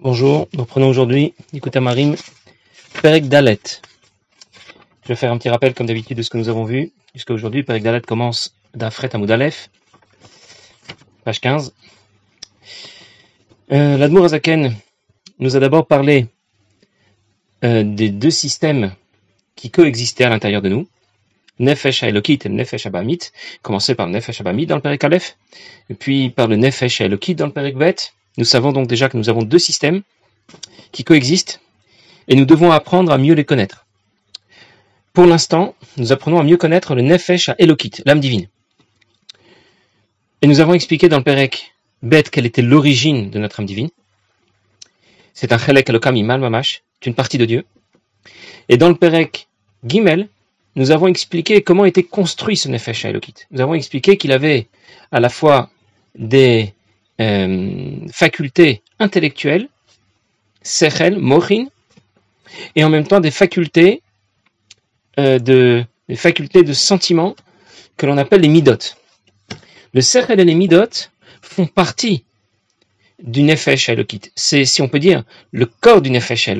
[0.00, 2.16] Bonjour, nous prenons aujourd'hui, écoute Marim,
[3.00, 3.60] Perek Dalet.
[5.04, 6.90] Je vais faire un petit rappel comme d'habitude de ce que nous avons vu.
[7.14, 9.70] Jusqu'à aujourd'hui, Perek Dalet commence d'Afret à Moudalef,
[11.22, 11.72] page 15.
[13.70, 14.74] Euh, L'Admour Azaken
[15.38, 16.26] nous a d'abord parlé
[17.62, 18.92] euh, des deux systèmes
[19.54, 20.88] qui coexistaient à l'intérieur de nous.
[21.60, 23.20] Nefesh Elokit et Nefesh Abamit,
[23.62, 25.36] commencé par Nefesh Abamit dans le Perek Aleph,
[25.88, 27.94] et puis par le Nefesh Elokit dans le Perek Bet.
[28.36, 30.02] Nous savons donc déjà que nous avons deux systèmes
[30.92, 31.60] qui coexistent
[32.28, 33.86] et nous devons apprendre à mieux les connaître.
[35.12, 38.48] Pour l'instant, nous apprenons à mieux connaître le Nefesh à Elokit, l'âme divine.
[40.42, 43.90] Et nous avons expliqué dans le Perek Bet quelle était l'origine de notre âme divine.
[45.32, 47.64] C'est un Chelek Elokam Imal Mamash, c'est une partie de Dieu.
[48.68, 49.48] Et dans le Perek
[49.86, 50.28] Gimel,
[50.76, 53.34] nous avons expliqué comment était construit ce Nefesh Elokit.
[53.52, 54.66] Nous avons expliqué qu'il avait
[55.12, 55.70] à la fois
[56.16, 56.74] des
[57.18, 59.68] facultés intellectuelles,
[60.62, 61.66] Sechel, Morin,
[62.76, 64.02] et en même temps des facultés
[65.18, 67.34] euh, de des facultés de sentiment
[67.96, 68.96] que l'on appelle les midot.
[69.94, 71.08] Le Sechel et les midot
[71.40, 72.24] font partie
[73.22, 73.90] du Nefesh.
[74.34, 76.50] C'est, si on peut dire, le corps du Nefesh.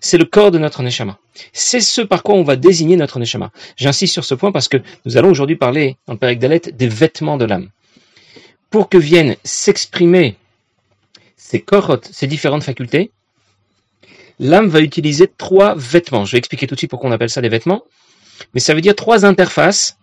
[0.00, 1.18] C'est le corps de notre Neshama.
[1.52, 3.52] C'est ce par quoi on va désigner notre Neshama.
[3.76, 6.88] J'insiste sur ce point parce que nous allons aujourd'hui parler, dans le Père Dalet, des
[6.88, 7.68] vêtements de l'âme.
[8.70, 10.36] Pour que viennent s'exprimer
[11.36, 13.10] ces korot, ces différentes facultés,
[14.38, 16.24] l'âme va utiliser trois vêtements.
[16.24, 17.82] Je vais expliquer tout de suite pourquoi on appelle ça des vêtements.
[18.54, 19.96] Mais ça veut dire trois interfaces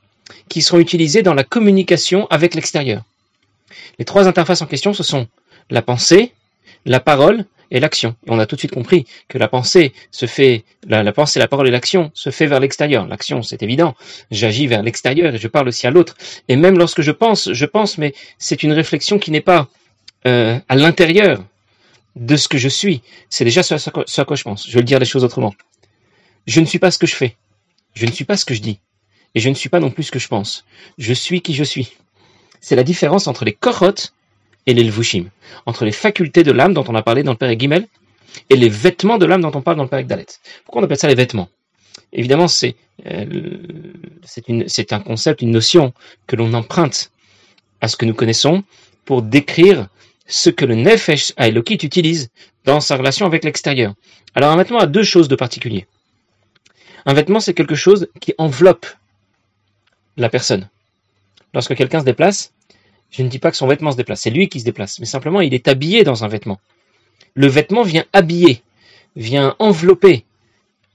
[0.50, 3.04] qui seront utilisées dans la communication avec l'extérieur.
[4.00, 5.28] Les trois interfaces en question, ce sont
[5.70, 6.34] la pensée,
[6.86, 8.16] la parole et l'action.
[8.28, 11.68] On a tout de suite compris que la pensée se fait, la, pensée, la parole
[11.68, 13.08] et l'action se fait vers l'extérieur.
[13.08, 13.96] L'action, c'est évident.
[14.32, 16.18] J'agis vers l'extérieur et je parle aussi à l'autre.
[16.48, 19.68] Et même lorsque je pense, je pense, mais c'est une réflexion qui n'est pas
[20.26, 21.44] euh, à l'intérieur
[22.16, 23.02] de ce que je suis.
[23.30, 24.68] C'est déjà ce à, ce quoi je pense.
[24.68, 25.54] Je vais dire les choses autrement.
[26.46, 27.36] Je ne suis pas ce que je fais.
[27.94, 28.80] Je ne suis pas ce que je dis.
[29.36, 30.66] Et je ne suis pas non plus ce que je pense.
[30.98, 31.94] Je suis qui je suis.
[32.62, 34.14] C'est la différence entre les korotes
[34.68, 35.30] et les lvushim,
[35.66, 37.88] entre les facultés de l'âme dont on a parlé dans le Père Guimel
[38.50, 40.28] et les vêtements de l'âme dont on parle dans le Père Dalet.
[40.66, 41.50] Pourquoi on appelle ça les vêtements?
[42.14, 43.26] Évidemment, c'est euh,
[44.68, 45.94] c'est un concept, une notion
[46.28, 47.12] que l'on emprunte
[47.82, 48.64] à ce que nous connaissons
[49.06, 49.88] pour décrire
[50.28, 52.30] ce que le Nefesh Elokit utilise
[52.66, 53.94] dans sa relation avec l'extérieur.
[54.36, 55.88] Alors un vêtement a deux choses de particulier.
[57.06, 58.86] Un vêtement, c'est quelque chose qui enveloppe
[60.18, 60.68] la personne.
[61.54, 62.52] Lorsque quelqu'un se déplace,
[63.12, 65.06] je ne dis pas que son vêtement se déplace, c'est lui qui se déplace, mais
[65.06, 66.60] simplement il est habillé dans un vêtement.
[67.34, 68.62] Le vêtement vient habiller,
[69.16, 70.26] vient envelopper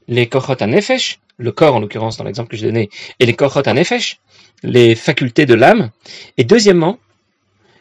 [0.09, 3.63] les kochot nefesh, le corps en l'occurrence dans l'exemple que j'ai donné, et les kochot
[3.63, 4.19] nefesh,
[4.63, 5.91] les facultés de l'âme.
[6.37, 6.99] Et deuxièmement,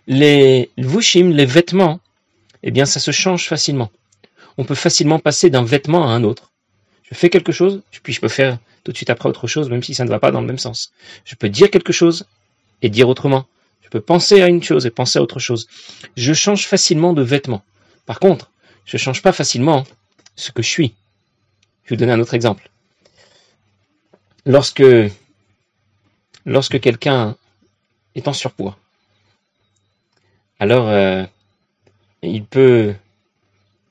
[0.07, 1.99] les vushim, les vêtements,
[2.63, 3.91] eh bien ça se change facilement.
[4.57, 6.51] On peut facilement passer d'un vêtement à un autre.
[7.03, 9.83] Je fais quelque chose, puis je peux faire tout de suite après autre chose, même
[9.83, 10.91] si ça ne va pas dans le même sens.
[11.25, 12.25] Je peux dire quelque chose
[12.81, 13.45] et dire autrement.
[13.91, 15.67] Peux penser à une chose et penser à autre chose.
[16.15, 17.61] Je change facilement de vêtements.
[18.05, 18.49] Par contre,
[18.85, 19.83] je ne change pas facilement
[20.37, 20.95] ce que je suis.
[21.83, 22.71] Je vais vous donner un autre exemple.
[24.45, 24.83] Lorsque,
[26.45, 27.35] lorsque quelqu'un
[28.15, 28.77] est en surpoids,
[30.59, 31.25] alors euh,
[32.23, 32.95] il, peut,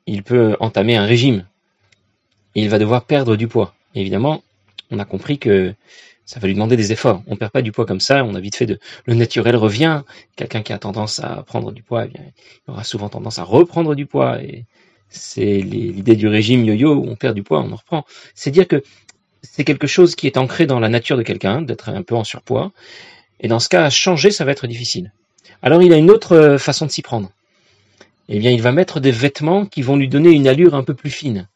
[0.07, 1.47] il peut entamer un régime.
[2.55, 3.75] Il va devoir perdre du poids.
[3.95, 4.43] évidemment,
[4.91, 5.75] on a compris que
[6.31, 7.25] ça va lui demander des efforts.
[7.27, 10.03] On perd pas du poids comme ça, on a vite fait de le naturel revient.
[10.37, 12.23] Quelqu'un qui a tendance à prendre du poids, eh bien,
[12.69, 14.41] il aura souvent tendance à reprendre du poids.
[14.41, 14.65] Et
[15.09, 18.05] c'est l'idée du régime yo-yo où on perd du poids, on en reprend.
[18.37, 18.85] C'est dire que
[19.43, 22.23] c'est quelque chose qui est ancré dans la nature de quelqu'un, d'être un peu en
[22.23, 22.71] surpoids.
[23.41, 25.13] Et dans ce cas, changer, ça va être difficile.
[25.63, 27.33] Alors il a une autre euh, façon de s'y prendre.
[28.29, 30.95] Eh bien, il va mettre des vêtements qui vont lui donner une allure un peu
[30.95, 31.49] plus fine.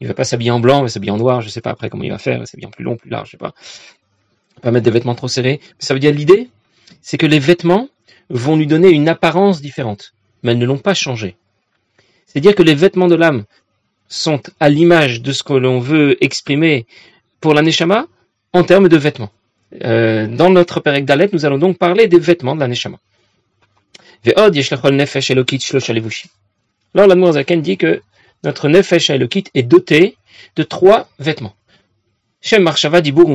[0.00, 1.90] Il va pas s'habiller en blanc, il va s'habiller en noir, je sais pas après
[1.90, 3.52] comment il va faire, il va s'habiller en plus long, plus large, je sais pas
[4.62, 5.60] pas mettre des vêtements trop serrés.
[5.78, 6.48] Ça veut dire l'idée,
[7.02, 7.88] c'est que les vêtements
[8.30, 11.36] vont lui donner une apparence différente, mais elles ne l'ont pas changé.
[12.26, 13.44] C'est-à-dire que les vêtements de l'âme
[14.08, 16.86] sont à l'image de ce que l'on veut exprimer
[17.40, 18.06] pour l'aneshama
[18.52, 19.30] en termes de vêtements.
[19.84, 22.98] Euh, dans notre Perek Dalet, nous allons donc parler des vêtements de l'aneshama.
[24.26, 24.50] Alors,
[27.08, 28.02] la Zaken dit que
[28.44, 30.16] notre nefesh elokit est doté
[30.56, 31.54] de trois vêtements.
[32.40, 33.28] Shem marshava dibur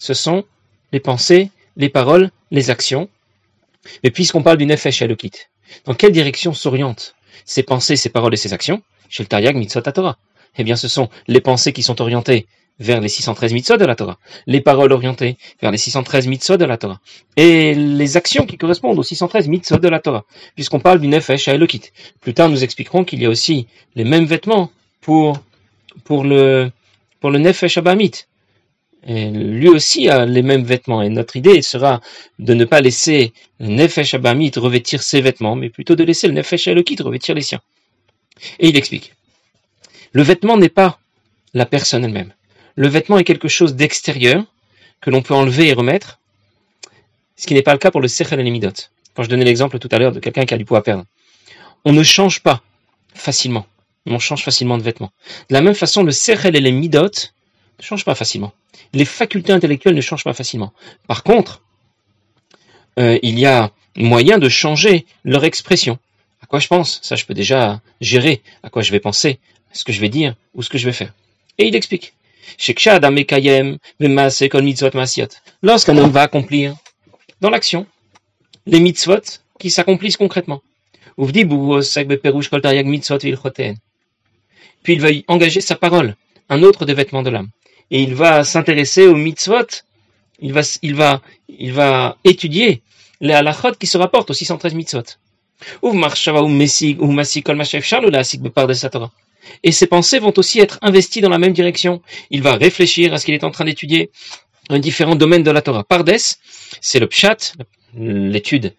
[0.00, 0.44] ce sont
[0.92, 3.08] les pensées, les paroles, les actions.
[4.02, 5.32] Et puisqu'on parle du Nefesh Elokit,
[5.84, 7.14] dans quelle direction s'orientent
[7.44, 10.18] ces pensées, ces paroles et ces actions Chez le Taryag Mitzvot Torah?
[10.58, 12.48] Eh bien, ce sont les pensées qui sont orientées
[12.80, 16.64] vers les 613 mitzvot de la Torah, les paroles orientées vers les 613 mitzvot de
[16.64, 17.00] la Torah,
[17.36, 20.24] et les actions qui correspondent aux 613 mitzvot de la Torah,
[20.54, 21.58] puisqu'on parle du nefesh à.
[22.20, 24.70] Plus tard, nous expliquerons qu'il y a aussi les mêmes vêtements
[25.02, 25.38] pour,
[26.04, 26.70] pour le,
[27.20, 28.12] pour le nefesh abamit.
[29.06, 31.02] Lui aussi a les mêmes vêtements.
[31.02, 32.00] Et notre idée sera
[32.38, 36.34] de ne pas laisser le nefesh abamit revêtir ses vêtements, mais plutôt de laisser le
[36.34, 37.60] nefesh Elokit revêtir les siens.
[38.58, 39.14] Et il explique.
[40.12, 40.98] Le vêtement n'est pas
[41.54, 42.32] la personne elle-même.
[42.76, 44.44] Le vêtement est quelque chose d'extérieur
[45.00, 46.18] que l'on peut enlever et remettre,
[47.36, 48.72] ce qui n'est pas le cas pour le sechel et les midot.
[49.14, 51.04] Quand je donnais l'exemple tout à l'heure de quelqu'un qui a du poids à perdre.
[51.84, 52.62] On ne change pas
[53.14, 53.66] facilement.
[54.06, 55.10] On change facilement de vêtements.
[55.48, 57.10] De la même façon, le sechel et les midot
[57.80, 58.52] ne changent pas facilement.
[58.92, 60.72] Les facultés intellectuelles ne changent pas facilement.
[61.06, 61.62] Par contre,
[62.98, 65.98] euh, il y a moyen de changer leur expression.
[66.42, 67.00] À quoi je pense?
[67.02, 68.42] Ça, je peux déjà gérer.
[68.62, 69.38] À quoi je vais penser
[69.72, 71.12] ce que je vais dire ou ce que je vais faire.
[71.58, 72.14] Et il explique.
[75.62, 76.76] Lorsqu'un homme va accomplir
[77.40, 77.86] dans l'action
[78.66, 80.62] les mitzvot qui s'accomplissent concrètement.
[84.82, 86.16] Puis il va y engager sa parole,
[86.48, 87.50] un autre des vêtements de l'âme.
[87.90, 89.66] Et il va s'intéresser aux mitzvot,
[90.40, 92.82] il va, il va, il va étudier
[93.20, 95.02] les halachot qui se rapportent aux 613 mitzvot
[99.62, 102.02] et ses pensées vont aussi être investies dans la même direction.
[102.30, 104.10] Il va réfléchir à ce qu'il est en train d'étudier
[104.68, 105.84] dans différents domaines de la Torah.
[105.84, 106.16] Pardes,
[106.80, 107.54] c'est le pshat,
[107.94, 108.74] l'étude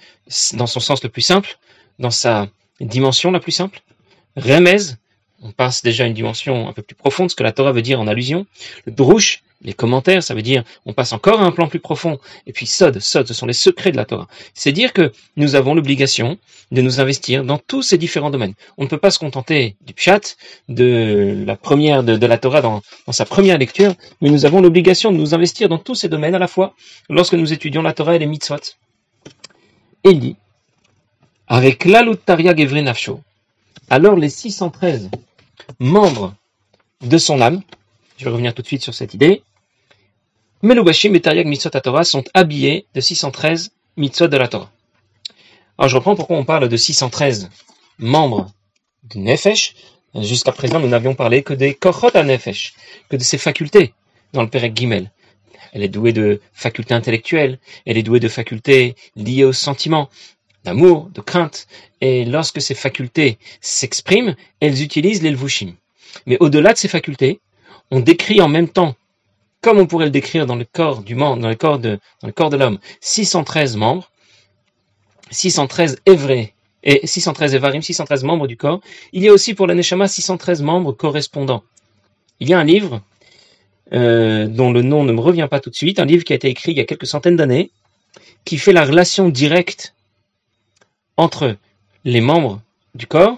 [0.53, 1.57] dans son sens le plus simple,
[1.99, 2.47] dans sa
[2.79, 3.81] dimension la plus simple.
[4.37, 4.77] Remez,
[5.41, 7.81] on passe déjà à une dimension un peu plus profonde, ce que la Torah veut
[7.81, 8.45] dire en allusion.
[8.85, 12.19] Le drush, les commentaires, ça veut dire on passe encore à un plan plus profond.
[12.47, 14.27] Et puis Sod, Sod, ce sont les secrets de la Torah.
[14.53, 16.37] C'est dire que nous avons l'obligation
[16.71, 18.53] de nous investir dans tous ces différents domaines.
[18.77, 20.35] On ne peut pas se contenter du pshat,
[20.69, 25.17] de la première de, la Torah dans, sa première lecture, mais nous avons l'obligation de
[25.17, 26.73] nous investir dans tous ces domaines à la fois
[27.09, 28.55] lorsque nous étudions la Torah et les mitzvot.
[30.03, 30.35] Et il dit,
[31.47, 33.19] avec l'alutaria gevre nafsho,
[33.89, 35.09] alors les 613
[35.79, 36.35] membres
[37.01, 37.61] de son âme,
[38.17, 39.43] je vais revenir tout de suite sur cette idée,
[40.63, 44.71] Melubashim et Tariag Mitzot Torah sont habillés de 613 mitzvot de la Torah.
[45.77, 47.49] Alors je reprends pourquoi on parle de 613
[47.97, 48.51] membres
[49.03, 49.75] du Nefesh.
[50.13, 52.75] Jusqu'à présent, nous n'avions parlé que des Kochot à Nefesh,
[53.09, 53.93] que de ses facultés
[54.33, 55.11] dans le Perek Gimel.
[55.73, 60.09] Elle est douée de facultés intellectuelles, elle est douée de facultés liées aux sentiments,
[60.63, 61.67] d'amour, de crainte.
[62.01, 65.35] Et lorsque ces facultés s'expriment, elles utilisent les
[66.25, 67.39] Mais au-delà de ces facultés,
[67.91, 68.95] on décrit en même temps
[69.61, 72.27] comme on pourrait le décrire dans le corps du monde, dans le corps de, dans
[72.27, 74.11] le corps de l'homme, 613 membres,
[75.29, 76.53] 613 évrés
[76.83, 78.81] et 613 évarim, 613 membres du corps.
[79.13, 81.63] Il y a aussi pour la Neshama 613 membres correspondants.
[82.39, 83.01] Il y a un livre
[83.93, 86.35] euh, dont le nom ne me revient pas tout de suite, un livre qui a
[86.35, 87.71] été écrit il y a quelques centaines d'années,
[88.45, 89.93] qui fait la relation directe
[91.17, 91.55] entre
[92.05, 92.61] les membres
[92.95, 93.37] du corps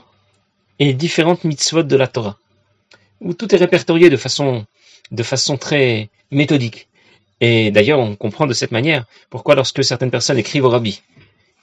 [0.79, 2.37] et les différentes mitzvot de la Torah,
[3.21, 4.65] où tout est répertorié de façon
[5.59, 6.87] très méthodique.
[7.41, 11.01] Et d'ailleurs, on comprend de cette manière pourquoi lorsque certaines personnes écrivent au rabbi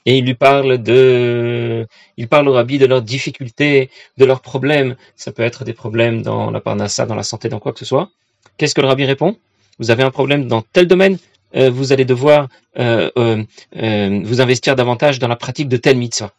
[0.05, 1.87] et ils lui parlent de,
[2.17, 4.95] ils parlent au rabbi de leurs difficultés, de leurs problèmes.
[5.15, 7.85] Ça peut être des problèmes dans la parnassa, dans la santé, dans quoi que ce
[7.85, 8.09] soit.
[8.57, 9.37] Qu'est-ce que le rabbi répond?
[9.79, 11.17] Vous avez un problème dans tel domaine,
[11.55, 16.31] euh, vous allez devoir euh, euh, vous investir davantage dans la pratique de tel mitzvah.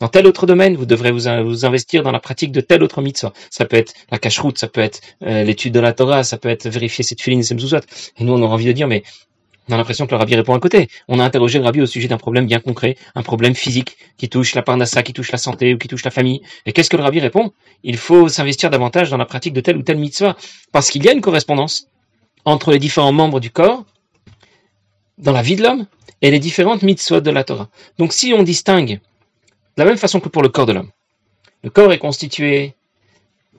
[0.00, 3.32] Dans tel autre domaine, vous devrez vous, investir dans la pratique de tel autre mitzvah.
[3.50, 6.68] Ça peut être la cache-route, ça peut être l'étude de la Torah, ça peut être
[6.68, 7.54] vérifier cette filine et
[8.20, 9.02] Et nous, on aura envie de dire, mais
[9.68, 10.88] on a l'impression que le rabbi répond à côté.
[11.08, 14.28] On a interrogé le rabbi au sujet d'un problème bien concret, un problème physique qui
[14.28, 16.40] touche la parnassa, qui touche la santé ou qui touche la famille.
[16.64, 17.52] Et qu'est-ce que le rabbi répond?
[17.82, 20.36] Il faut s'investir davantage dans la pratique de tel ou tel mitzvah,
[20.72, 21.88] parce qu'il y a une correspondance
[22.44, 23.84] entre les différents membres du corps
[25.18, 25.86] dans la vie de l'homme
[26.22, 27.68] et les différentes mitzvot de la Torah.
[27.98, 29.00] Donc si on distingue
[29.78, 30.90] de la même façon que pour le corps de l'homme.
[31.62, 32.74] Le corps est constitué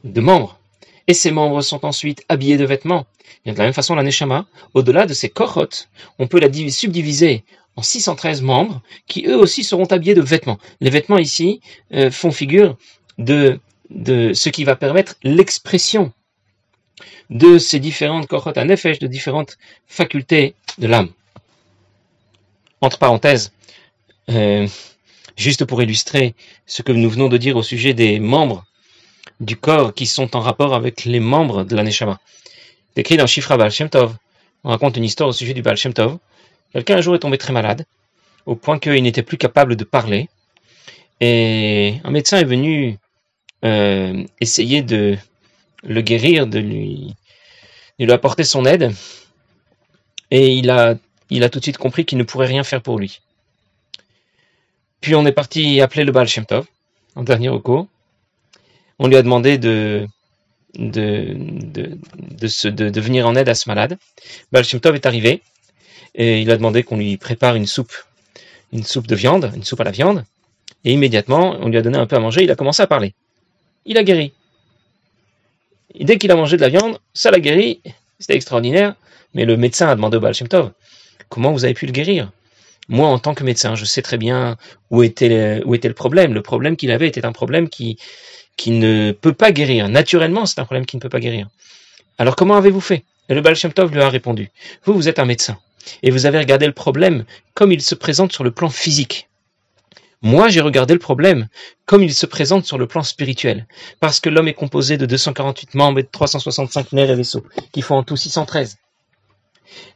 [0.03, 0.59] de membres,
[1.07, 3.05] et ces membres sont ensuite habillés de vêtements.
[3.45, 5.87] Et de la même façon, la Neshama, au-delà de ces korot,
[6.19, 7.43] on peut la subdiviser
[7.77, 10.59] en 613 membres, qui eux aussi seront habillés de vêtements.
[10.81, 11.61] Les vêtements ici
[11.93, 12.77] euh, font figure
[13.17, 16.11] de, ce qui va permettre l'expression
[17.29, 21.09] de ces différentes korot à nefesh, de différentes facultés de l'âme.
[22.81, 23.51] Entre parenthèses,
[24.29, 24.67] euh,
[25.35, 28.65] juste pour illustrer ce que nous venons de dire au sujet des membres
[29.39, 32.19] du corps qui sont en rapport avec les membres de l'Aneshama.
[32.95, 34.15] Décrit dans Shifra Baal Tov,
[34.63, 36.17] on raconte une histoire au sujet du Baal Tov.
[36.73, 37.85] Quelqu'un un jour est tombé très malade,
[38.45, 40.29] au point qu'il n'était plus capable de parler,
[41.21, 42.97] et un médecin est venu
[43.65, 45.17] euh, essayer de
[45.83, 47.15] le guérir, de lui
[47.97, 48.93] il lui a apporté son aide,
[50.31, 50.95] et il a,
[51.29, 53.21] il a tout de suite compris qu'il ne pourrait rien faire pour lui.
[55.01, 56.27] Puis on est parti appeler le Baal
[57.15, 57.87] en dernier recours.
[58.97, 60.07] On lui a demandé de,
[62.99, 63.97] venir en aide à ce malade.
[64.51, 65.41] Baal est arrivé
[66.15, 67.93] et il a demandé qu'on lui prépare une soupe,
[68.73, 70.25] une soupe de viande, une soupe à la viande.
[70.83, 73.13] Et immédiatement, on lui a donné un peu à manger, il a commencé à parler.
[73.85, 74.33] Il a guéri.
[75.99, 77.81] Dès qu'il a mangé de la viande, ça l'a guéri,
[78.19, 78.95] c'était extraordinaire.
[79.33, 80.33] Mais le médecin a demandé au Baal
[81.29, 82.31] comment vous avez pu le guérir?
[82.87, 84.57] Moi, en tant que médecin, je sais très bien
[84.89, 86.33] où était le, problème.
[86.33, 87.97] Le problème qu'il avait était un problème qui,
[88.57, 89.89] qui ne peut pas guérir.
[89.89, 91.47] Naturellement, c'est un problème qui ne peut pas guérir.
[92.17, 93.05] Alors comment avez-vous fait?
[93.29, 93.55] Le Baal
[93.91, 94.49] lui a répondu,
[94.85, 95.59] vous, vous êtes un médecin.
[96.01, 99.29] Et vous avez regardé le problème comme il se présente sur le plan physique.
[100.21, 101.47] Moi, j'ai regardé le problème
[101.85, 103.67] comme il se présente sur le plan spirituel.
[103.99, 107.81] Parce que l'homme est composé de 248 membres et de 365 nerfs et vaisseaux, qui
[107.81, 108.77] font en tout 613.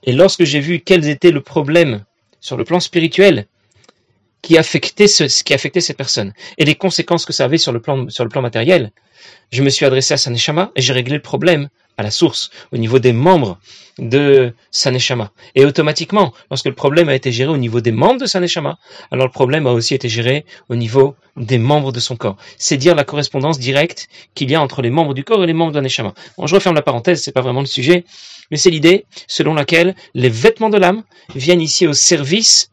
[0.04, 2.04] Et lorsque j'ai vu quels étaient le problème
[2.40, 3.48] sur le plan spirituel
[4.42, 8.26] qui affectait, ce, ces personnes et les conséquences que ça avait sur le plan, sur
[8.26, 8.92] le plan matériel,
[9.52, 12.78] je me suis adressé à Saneshama et j'ai réglé le problème à la source, au
[12.78, 13.60] niveau des membres
[14.00, 15.32] de Saneshama.
[15.56, 18.80] Et automatiquement, lorsque le problème a été géré au niveau des membres de Saneshama,
[19.12, 22.38] alors le problème a aussi été géré au niveau des membres de son corps.
[22.58, 25.54] C'est dire la correspondance directe qu'il y a entre les membres du corps et les
[25.54, 25.84] membres de.
[26.38, 28.06] Bon, je referme la parenthèse, c'est pas vraiment le sujet,
[28.50, 31.04] mais c'est l'idée selon laquelle les vêtements de l'âme
[31.36, 32.72] viennent ici au service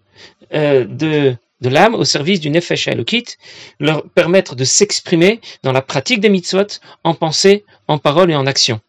[0.55, 3.37] euh, de de l'âme au service du Nefesh Elokit,
[3.81, 8.47] leur permettre de s'exprimer dans la pratique des mitzvot en pensée, en parole et en
[8.47, 8.81] action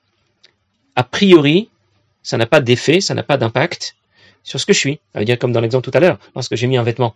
[0.95, 1.69] a priori,
[2.23, 3.95] ça n'a pas d'effet, ça n'a pas d'impact
[4.43, 4.99] sur ce que je suis.
[5.13, 7.15] Ça veut dire comme dans l'exemple tout à l'heure, lorsque j'ai mis un vêtement.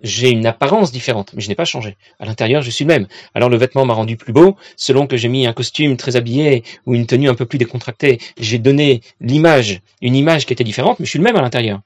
[0.00, 1.96] J'ai une apparence différente, mais je n'ai pas changé.
[2.20, 3.08] À l'intérieur, je suis le même.
[3.34, 6.62] Alors le vêtement m'a rendu plus beau, selon que j'ai mis un costume très habillé
[6.86, 8.20] ou une tenue un peu plus décontractée.
[8.38, 11.80] J'ai donné l'image, une image qui était différente, mais je suis le même à l'intérieur.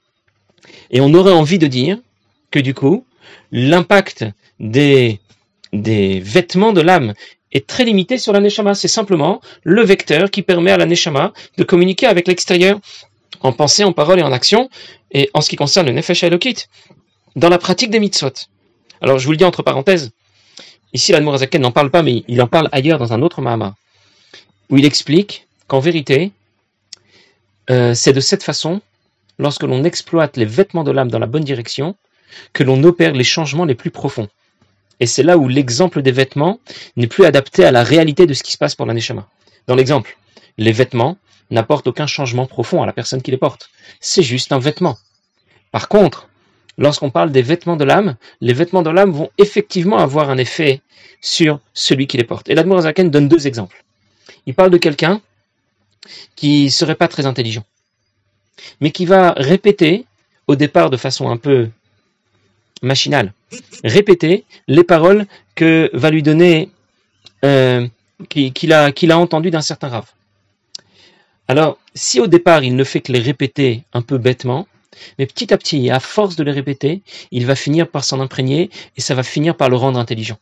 [0.90, 1.98] Et on aurait envie de dire
[2.50, 3.06] que du coup,
[3.50, 4.26] l'impact
[4.60, 5.20] des,
[5.72, 7.14] des vêtements de l'âme
[7.52, 8.74] est très limité sur la neshama.
[8.74, 12.80] C'est simplement le vecteur qui permet à la neshama de communiquer avec l'extérieur
[13.40, 14.68] en pensée, en parole et en action.
[15.12, 16.66] Et en ce qui concerne le nefesh elokit,
[17.36, 18.32] dans la pratique des mitzvot.
[19.00, 20.10] Alors je vous le dis entre parenthèses,
[20.92, 23.74] ici l'Admour Azaken n'en parle pas, mais il en parle ailleurs dans un autre Mahama,
[24.70, 26.32] où il explique qu'en vérité,
[27.70, 28.80] euh, c'est de cette façon,
[29.38, 31.96] lorsque l'on exploite les vêtements de l'âme dans la bonne direction,
[32.52, 34.28] que l'on opère les changements les plus profonds.
[35.02, 36.60] Et c'est là où l'exemple des vêtements
[36.94, 38.94] n'est plus adapté à la réalité de ce qui se passe pour la
[39.66, 40.16] Dans l'exemple,
[40.58, 41.16] les vêtements
[41.50, 43.70] n'apportent aucun changement profond à la personne qui les porte.
[43.98, 44.96] C'est juste un vêtement.
[45.72, 46.28] Par contre,
[46.78, 50.82] lorsqu'on parle des vêtements de l'âme, les vêtements de l'âme vont effectivement avoir un effet
[51.20, 52.48] sur celui qui les porte.
[52.48, 53.82] Et l'Admour Zaken donne deux exemples.
[54.46, 55.20] Il parle de quelqu'un
[56.36, 57.64] qui serait pas très intelligent,
[58.80, 60.06] mais qui va répéter
[60.46, 61.70] au départ de façon un peu
[62.82, 63.32] machinale
[63.84, 66.70] répéter les paroles que va lui donner,
[67.44, 67.86] euh,
[68.28, 70.10] qu'il a, qu'il a entendu d'un certain rave.
[71.48, 74.66] Alors, si au départ il ne fait que les répéter un peu bêtement,
[75.18, 78.70] mais petit à petit, à force de les répéter, il va finir par s'en imprégner
[78.96, 80.38] et ça va finir par le rendre intelligent.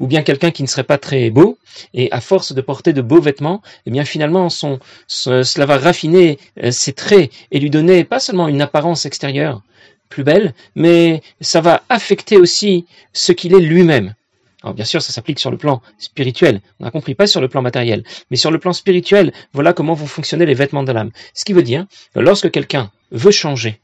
[0.00, 1.58] Ou bien quelqu'un qui ne serait pas très beau,
[1.92, 6.70] et à force de porter de beaux vêtements, eh bien finalement cela va raffiner euh,
[6.70, 9.62] ses traits et lui donner pas seulement une apparence extérieure,
[10.10, 14.14] plus belle, mais ça va affecter aussi ce qu'il est lui-même.
[14.62, 17.48] Alors bien sûr, ça s'applique sur le plan spirituel, on a compris, pas sur le
[17.48, 21.12] plan matériel, mais sur le plan spirituel, voilà comment vont fonctionner les vêtements de l'âme.
[21.32, 23.80] Ce qui veut dire que lorsque quelqu'un veut changer,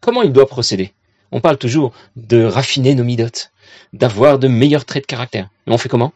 [0.00, 0.92] comment il doit procéder?
[1.30, 3.52] On parle toujours de raffiner nos midotes,
[3.94, 5.48] d'avoir de meilleurs traits de caractère.
[5.66, 6.12] Mais on fait comment?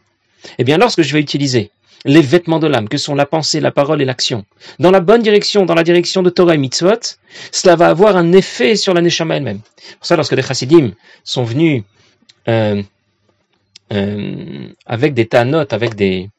[0.59, 1.71] Eh bien, lorsque je vais utiliser
[2.05, 4.45] les vêtements de l'âme, que sont la pensée, la parole et l'action,
[4.79, 7.17] dans la bonne direction, dans la direction de Torah et Mitzvot,
[7.51, 9.59] cela va avoir un effet sur la Neshama elle-même.
[9.97, 10.91] Pour ça, lorsque les Chassidim
[11.23, 11.83] sont venus
[12.47, 12.81] euh,
[13.93, 16.29] euh, avec des tanotes, avec des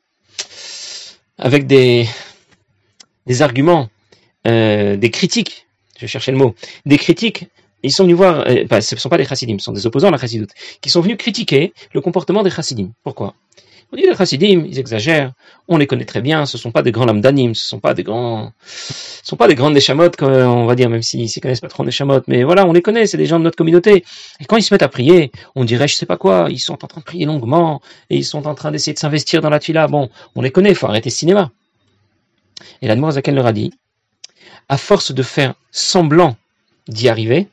[1.40, 2.08] avec des,
[3.26, 3.88] des arguments,
[4.46, 5.66] euh, des critiques,
[5.98, 7.46] je chercher le mot, des critiques
[7.82, 10.10] ils sont venus voir, ce ne sont pas des chassidim, ce sont des opposants à
[10.10, 10.50] la chassidoute,
[10.80, 12.90] qui sont venus critiquer le comportement des chassidim.
[13.04, 13.34] Pourquoi?
[13.90, 15.32] On dit les chassidim, ils exagèrent.
[15.66, 16.44] On les connaît très bien.
[16.44, 17.54] Ce sont pas des grands lames d'anime.
[17.54, 21.02] Ce sont pas des grands, ce sont pas des grandes neshamot, on va dire, même
[21.02, 22.20] s'ils ne connaissent pas trop neshamot.
[22.26, 23.06] Mais voilà, on les connaît.
[23.06, 24.04] C'est des gens de notre communauté.
[24.40, 26.48] Et quand ils se mettent à prier, on dirait, je sais pas quoi.
[26.50, 27.80] Ils sont en train de prier longuement
[28.10, 29.86] et ils sont en train d'essayer de s'investir dans la tuila.
[29.88, 30.74] Bon, on les connaît.
[30.74, 31.50] Faut arrêter ce cinéma.
[32.82, 33.72] Et la Zaken leur a dit,
[34.68, 36.36] à force de faire semblant
[36.88, 37.48] d'y arriver,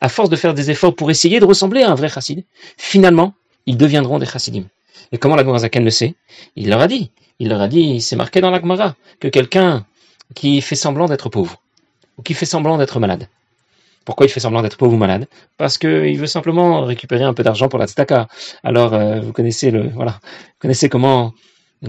[0.00, 2.44] à force de faire des efforts pour essayer de ressembler à un vrai chassid,
[2.76, 3.34] finalement,
[3.66, 4.64] ils deviendront des chassidim.
[5.12, 6.14] Et comment l'Agmorazaken le sait?
[6.56, 7.10] Il leur a dit.
[7.38, 9.86] Il leur a dit, c'est marqué dans l'Agmara, que quelqu'un
[10.34, 11.62] qui fait semblant d'être pauvre,
[12.16, 13.28] ou qui fait semblant d'être malade.
[14.04, 15.28] Pourquoi il fait semblant d'être pauvre ou malade?
[15.56, 18.26] Parce qu'il veut simplement récupérer un peu d'argent pour la tzedaka.
[18.64, 21.34] Alors, euh, vous connaissez le, voilà, vous connaissez comment,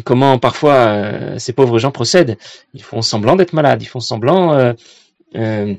[0.04, 2.38] comment parfois euh, ces pauvres gens procèdent.
[2.74, 4.74] Ils font semblant d'être malades, ils font semblant,
[5.36, 5.74] euh,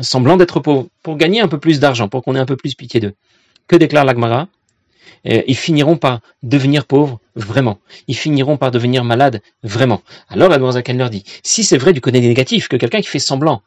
[0.00, 2.74] semblant d'être pauvres pour gagner un peu plus d'argent, pour qu'on ait un peu plus
[2.74, 3.14] pitié d'eux.
[3.68, 4.48] Que déclare l'Agmara
[5.24, 7.78] ils finiront par devenir pauvres vraiment.
[8.06, 10.02] Ils finiront par devenir malades vraiment.
[10.28, 13.62] Alors Admorazaken leur dit, si c'est vrai du côté négatif, que quelqu'un qui fait semblant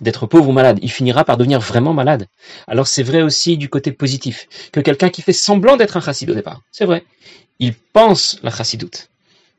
[0.00, 2.26] d'être pauvre ou malade, il finira par devenir vraiment malade.
[2.66, 6.30] Alors c'est vrai aussi du côté positif, que quelqu'un qui fait semblant d'être un chassid
[6.30, 7.04] au départ, c'est vrai,
[7.58, 9.08] il pense la chassidoute.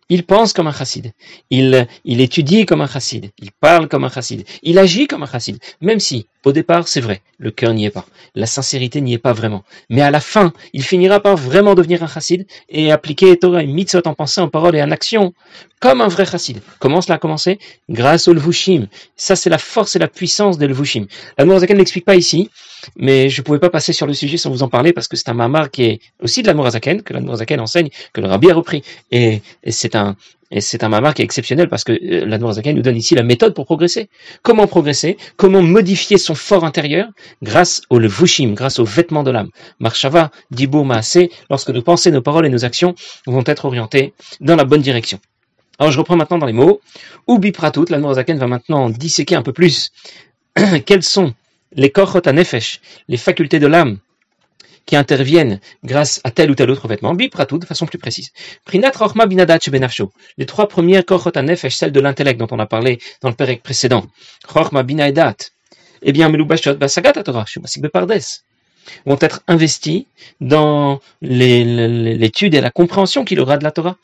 [0.09, 1.11] Il pense comme un chassid.
[1.49, 3.29] Il, étudie comme un chassid.
[3.39, 4.45] Il parle comme un chassid.
[4.63, 5.57] Il agit comme un chassid.
[5.81, 8.05] Même si, au départ, c'est vrai, le cœur n'y est pas.
[8.33, 9.63] La sincérité n'y est pas vraiment.
[9.89, 13.67] Mais à la fin, il finira par vraiment devenir un chassid et appliquer Torah et
[13.67, 15.33] mitzvot en pensée, en parole et en action
[15.79, 16.61] comme un vrai chassid.
[16.79, 17.59] Comment cela a commencé?
[17.89, 18.87] Grâce au levushim.
[19.15, 21.05] Ça, c'est la force et la puissance des levushim.
[21.37, 22.49] La ne n'explique pas ici,
[22.95, 25.15] mais je ne pouvais pas passer sur le sujet sans vous en parler parce que
[25.15, 28.27] c'est un mamar qui est aussi de la Mourazaken, que la Mourazaken enseigne, que le
[28.27, 28.83] rabbi a repris.
[29.11, 29.95] Et, c'est
[30.49, 33.15] et c'est un mamar qui est exceptionnel parce que euh, la Mourazaken nous donne ici
[33.15, 34.09] la méthode pour progresser.
[34.43, 35.17] Comment progresser?
[35.35, 37.09] Comment modifier son fort intérieur?
[37.43, 39.49] Grâce au levushim, grâce aux vêtements de l'âme.
[39.79, 44.55] Marshava, Dibur Maaseh, lorsque nos pensées, nos paroles et nos actions vont être orientées dans
[44.55, 45.19] la bonne direction.
[45.79, 46.79] Alors je reprends maintenant dans les mots.
[47.27, 49.91] Ubi pratout, la Mourazaken va maintenant disséquer un peu plus
[50.85, 51.33] quels sont
[51.73, 53.97] les korchot nefesh, les facultés de l'âme,
[54.87, 58.31] qui interviennent grâce à tel ou tel autre vêtement, bipratout de façon plus précise.
[58.65, 59.59] Prinat rochma binadat.
[60.37, 63.61] Les trois premières korchot nefesh, celles de l'intellect dont on a parlé dans le pérec
[63.61, 64.07] précédent.
[64.47, 65.35] Rochma binadat.
[66.01, 67.45] Eh bien, melubashot basagat Torah,
[67.77, 68.13] bepardes
[69.05, 70.05] vont être investis
[70.39, 73.97] dans l'étude et la compréhension qu'il aura de la Torah.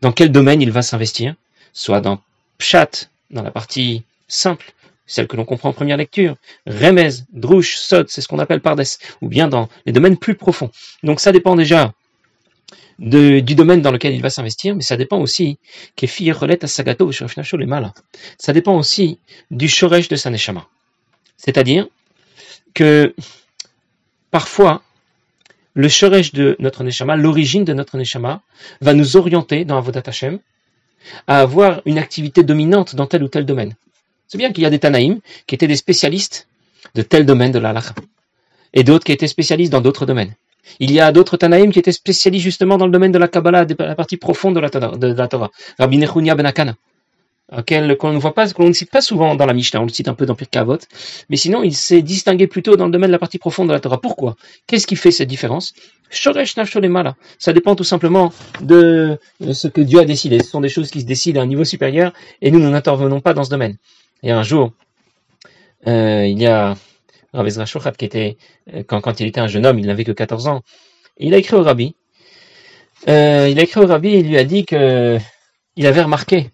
[0.00, 1.34] Dans quel domaine il va s'investir?
[1.72, 2.20] Soit dans
[2.58, 4.72] Pshat, dans la partie simple,
[5.06, 6.36] celle que l'on comprend en première lecture,
[6.66, 8.82] Remez, Drouche, Sod, c'est ce qu'on appelle Pardes,
[9.22, 10.70] ou bien dans les domaines plus profonds.
[11.02, 11.92] Donc ça dépend déjà
[12.98, 15.58] du domaine dans lequel il va s'investir, mais ça dépend aussi
[16.02, 17.66] à Sagato les
[18.38, 19.18] Ça dépend aussi
[19.50, 20.66] du shoresh de sa neshama.
[21.36, 21.86] C'est-à-dire
[22.74, 23.14] que
[24.30, 24.82] parfois,
[25.74, 28.42] le shoresh de notre neshama, l'origine de notre neshama,
[28.80, 30.38] va nous orienter dans Avodat Hashem
[31.26, 33.76] à avoir une activité dominante dans tel ou tel domaine.
[34.28, 36.48] C'est bien qu'il y a des Tanaïm qui étaient des spécialistes
[36.94, 37.74] de tel domaine de la
[38.74, 40.34] et d'autres qui étaient spécialistes dans d'autres domaines.
[40.80, 43.64] Il y a d'autres Tanaïm qui étaient spécialistes justement dans le domaine de la Kabbalah,
[43.64, 45.50] de la partie profonde de la, de la Torah.
[45.78, 46.74] Rabbi Nechunia ben Akana,
[47.98, 50.08] qu'on ne voit pas, qu'on ne cite pas souvent dans la Mishnah, on le cite
[50.08, 50.78] un peu dans Pirkei Avot,
[51.30, 53.80] mais sinon il s'est distingué plutôt dans le domaine de la partie profonde de la
[53.80, 54.00] Torah.
[54.00, 54.36] Pourquoi?
[54.66, 55.72] Qu'est-ce qui fait cette différence?
[56.10, 56.54] Shoresh
[57.38, 59.18] Ça dépend tout simplement de
[59.52, 60.40] ce que Dieu a décidé.
[60.40, 62.12] Ce sont des choses qui se décident à un niveau supérieur
[62.42, 63.76] et nous, nous n'intervenons pas dans ce domaine.
[64.26, 64.72] Et un jour,
[65.86, 66.74] euh, il y a
[67.32, 68.36] Rav Ezra qui était,
[68.74, 70.62] euh, quand, il était un jeune homme, il n'avait que 14 ans,
[71.16, 71.94] il a écrit au rabbi.
[73.06, 75.16] Euh, il a écrit au rabbi et il lui a dit que
[75.76, 76.50] il avait remarqué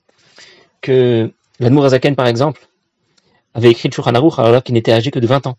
[0.82, 2.60] que l'Admour Azaken, par exemple,
[3.54, 5.56] avait écrit le Shulchan alors qu'il n'était âgé que de 20 ans.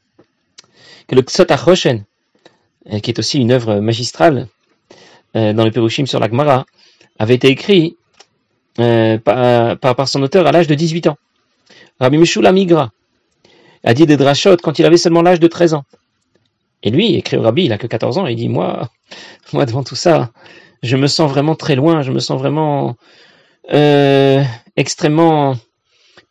[1.08, 2.04] Que le Ksot Roshen,
[3.02, 4.50] qui est aussi une œuvre magistrale
[5.34, 6.68] dans le Perushim sur l'Agmara,
[7.18, 7.98] avait été écrit
[8.76, 11.18] par, par, son auteur à l'âge de 18 ans.
[12.00, 12.92] Rabbi Mishula Migra
[13.84, 15.84] a dit des drachot quand il avait seulement l'âge de 13 ans.
[16.84, 18.90] Et lui, écrit Rabbi, il a que 14 ans, il dit, moi,
[19.54, 20.32] moi devant tout ça,
[20.82, 22.96] je me sens vraiment très loin, je me sens vraiment
[23.72, 24.44] euh,
[24.76, 25.56] extrêmement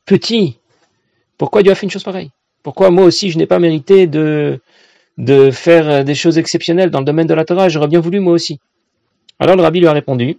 [0.05, 0.59] petit.
[1.39, 2.31] Pourquoi Dieu a fait une chose pareille?
[2.63, 4.61] Pourquoi moi aussi je n'ai pas mérité de,
[5.19, 7.69] de faire des choses exceptionnelles dans le domaine de la Torah?
[7.69, 8.61] J'aurais bien voulu moi aussi.
[9.39, 10.39] Alors le Rabbi lui a répondu,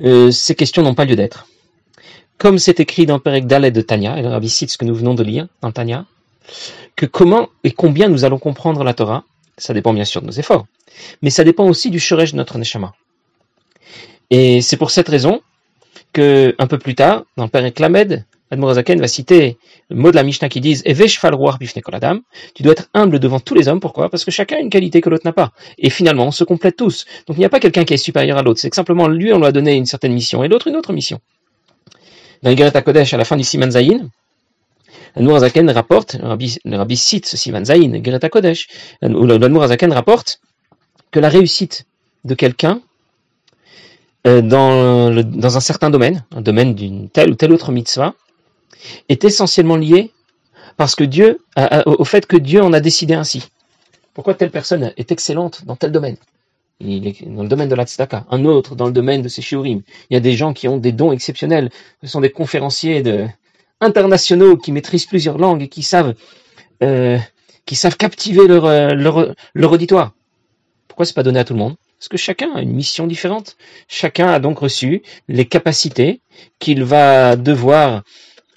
[0.00, 1.48] euh, ces questions n'ont pas lieu d'être
[2.38, 5.14] comme c'est écrit dans Perek Dalet de Tanya, et le cite ce que nous venons
[5.14, 6.06] de lire dans Tanya,
[6.96, 9.24] que comment et combien nous allons comprendre la Torah,
[9.56, 10.66] ça dépend bien sûr de nos efforts,
[11.20, 12.94] mais ça dépend aussi du shoresh de notre neshama.
[14.30, 15.40] Et c'est pour cette raison
[16.12, 19.58] que, un peu plus tard, dans le Perek Lamed, Admorazaken va citer
[19.90, 20.60] le mot de la Mishnah qui
[21.82, 22.22] koladam.
[22.54, 23.80] Tu dois être humble devant tous les hommes.
[23.80, 24.08] Pourquoi?
[24.08, 25.52] Parce que chacun a une qualité que l'autre n'a pas.
[25.76, 27.04] Et finalement, on se complète tous.
[27.26, 28.58] Donc il n'y a pas quelqu'un qui est supérieur à l'autre.
[28.58, 30.92] C'est que simplement lui, on lui a donné une certaine mission et l'autre une autre
[30.92, 31.20] mission
[32.42, 34.08] dans Gereta Kodesh, à la fin du Siman Zayin,
[35.16, 38.68] le Zaken rapporte, le rabbi, cite ce Siman Zayin, Gereta Kodesh,
[39.02, 40.40] le Zaken rapporte
[41.10, 41.86] que la réussite
[42.24, 42.80] de quelqu'un
[44.26, 48.14] euh, dans, dans un certain domaine, un domaine d'une telle ou telle autre mitzvah,
[49.08, 50.12] est essentiellement liée
[50.76, 51.40] parce que Dieu,
[51.86, 53.48] au fait que Dieu en a décidé ainsi.
[54.14, 56.16] Pourquoi telle personne est excellente dans tel domaine?
[56.80, 59.42] Il est dans le domaine de la tzedaka, un autre dans le domaine de ses
[59.42, 59.82] shiurim.
[60.10, 61.70] Il y a des gens qui ont des dons exceptionnels,
[62.02, 63.02] ce sont des conférenciers
[63.80, 66.14] internationaux qui maîtrisent plusieurs langues et qui savent,
[66.82, 67.18] euh,
[67.66, 70.12] qui savent captiver leur, euh, leur, leur auditoire.
[70.86, 71.76] Pourquoi c'est pas donné à tout le monde?
[71.98, 73.56] Parce que chacun a une mission différente.
[73.88, 76.20] Chacun a donc reçu les capacités
[76.60, 78.02] qu'il va devoir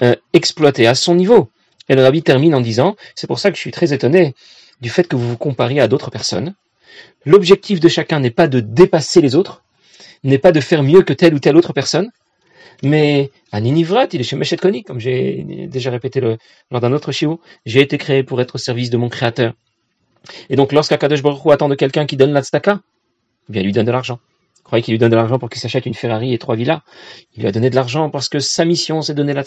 [0.03, 1.49] euh, exploiter à son niveau.
[1.89, 4.35] Et le rabbi termine en disant, c'est pour ça que je suis très étonné
[4.79, 6.53] du fait que vous vous compariez à d'autres personnes.
[7.25, 9.63] L'objectif de chacun n'est pas de dépasser les autres,
[10.23, 12.11] n'est pas de faire mieux que telle ou telle autre personne,
[12.83, 17.11] mais à Ninivrat, il est chez Meshet Koni, comme j'ai déjà répété lors d'un autre
[17.11, 17.39] chiot.
[17.65, 19.53] J'ai été créé pour être au service de mon créateur.
[20.49, 22.79] Et donc, lorsqu'Akadosh Baruch Hu attend de quelqu'un qui donne la tzedaka,
[23.49, 24.19] eh bien, il lui donne de l'argent.
[24.71, 26.79] Croyez qu'il lui donne de l'argent pour qu'il s'achète une Ferrari et trois villas
[27.35, 29.43] Il lui a donné de l'argent parce que sa mission, c'est de donner la.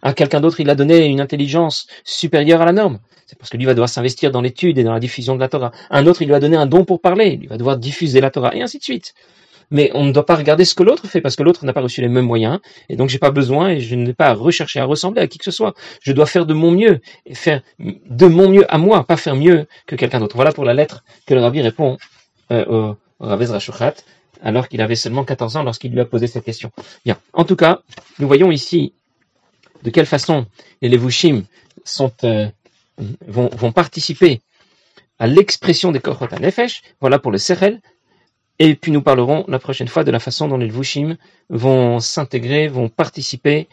[0.00, 3.00] À quelqu'un d'autre, il a donné une intelligence supérieure à la norme.
[3.26, 5.48] C'est parce que lui va devoir s'investir dans l'étude et dans la diffusion de la
[5.48, 5.72] Torah.
[5.90, 7.40] Un autre, il lui a donné un don pour parler.
[7.42, 9.12] Il va devoir diffuser la Torah et ainsi de suite
[9.72, 11.80] mais on ne doit pas regarder ce que l'autre fait parce que l'autre n'a pas
[11.80, 14.80] reçu les mêmes moyens et donc j'ai pas besoin et je n'ai pas à rechercher
[14.80, 15.74] à ressembler à qui que ce soit.
[16.02, 19.36] Je dois faire de mon mieux et faire de mon mieux à moi, pas faire
[19.36, 20.34] mieux que quelqu'un d'autre.
[20.34, 21.98] Voilà pour la lettre que le rabbi répond
[22.50, 23.48] euh, au, Ravez
[24.42, 26.70] alors qu'il avait seulement 14 ans lorsqu'il lui a posé cette question.
[27.04, 27.18] Bien.
[27.32, 27.82] En tout cas,
[28.18, 28.92] nous voyons ici
[29.82, 30.46] de quelle façon
[30.82, 31.42] les Levushim
[32.24, 32.48] euh,
[33.26, 34.40] vont, participer
[35.18, 36.82] à l'expression des Korot Nefesh.
[37.00, 37.80] Voilà pour le Sechel.
[38.58, 41.16] Et puis nous parlerons la prochaine fois de la façon dont les Vushim
[41.48, 43.68] vont s'intégrer, vont participer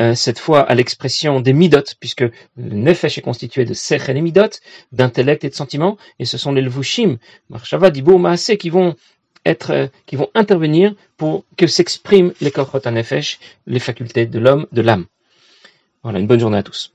[0.00, 4.20] euh, cette fois à l'expression des midot, puisque le nefesh est constitué de sechel et
[4.20, 4.60] midot,
[4.92, 7.18] d'intellect et de sentiment, et ce sont les Vushim,
[7.50, 8.94] marshava, dibo, maase, qui vont
[9.70, 14.82] euh, qui vont intervenir pour que s'expriment les korot nefesh, les facultés de l'homme, de
[14.82, 15.06] l'âme.
[16.02, 16.92] Voilà, une bonne journée à tous.